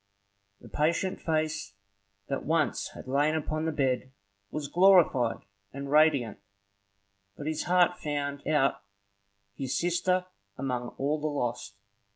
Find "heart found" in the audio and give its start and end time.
7.65-8.47